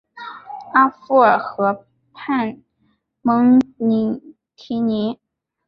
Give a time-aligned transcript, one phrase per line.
[0.73, 2.57] 阿夫尔河畔
[3.21, 4.19] 蒙蒂
[4.79, 5.19] 尼。